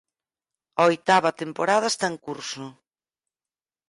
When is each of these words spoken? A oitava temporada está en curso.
A 0.79 0.81
oitava 0.89 1.31
temporada 1.41 1.87
está 1.93 2.05
en 2.11 2.17
curso. 2.25 2.65